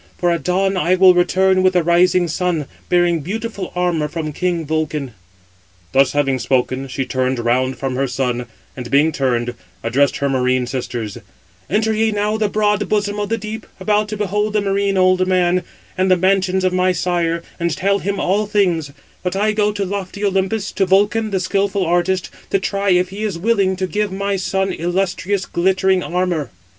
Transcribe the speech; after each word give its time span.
For 0.17 0.31
at 0.31 0.43
dawn 0.43 0.77
I 0.77 0.95
will 0.95 1.13
return 1.13 1.61
with 1.61 1.73
the 1.73 1.83
rising 1.83 2.27
sun, 2.27 2.65
bearing 2.89 3.19
beautiful 3.19 3.71
armour 3.75 4.07
from 4.07 4.33
king 4.33 4.65
Vulcan." 4.65 5.13
Thus 5.91 6.13
having 6.13 6.39
spoken, 6.39 6.87
she 6.87 7.05
turned 7.05 7.37
round 7.37 7.77
from 7.77 7.95
her 7.97 8.07
son, 8.07 8.47
and 8.75 8.89
being 8.89 9.11
turned, 9.11 9.53
addressed 9.83 10.17
her 10.17 10.27
marine 10.27 10.65
sisters: 10.65 11.19
"Enter 11.69 11.93
ye 11.93 12.11
now 12.11 12.35
the 12.35 12.49
broad 12.49 12.89
bosom 12.89 13.19
of 13.19 13.29
the 13.29 13.37
deep, 13.37 13.67
about 13.79 14.07
to 14.09 14.17
behold 14.17 14.53
the 14.53 14.61
marine 14.61 14.97
old 14.97 15.27
man, 15.27 15.61
and 15.95 16.09
the 16.09 16.17
mansions 16.17 16.63
of 16.63 16.73
my 16.73 16.91
sire, 16.93 17.43
and 17.59 17.77
tell 17.77 17.99
him 17.99 18.19
all 18.19 18.47
things; 18.47 18.89
but 19.21 19.35
I 19.35 19.51
go 19.51 19.71
to 19.71 19.85
lofty 19.85 20.25
Olympus, 20.25 20.71
to 20.71 20.87
Vulcan, 20.87 21.29
the 21.29 21.39
skilful 21.39 21.85
artist, 21.85 22.31
to 22.49 22.57
try 22.57 22.89
if 22.89 23.09
he 23.09 23.21
is 23.21 23.37
willing 23.37 23.75
to 23.75 23.85
give 23.85 24.11
my 24.11 24.35
son 24.35 24.71
illustrious, 24.73 25.45
glittering 25.45 26.01
armour." 26.01 26.49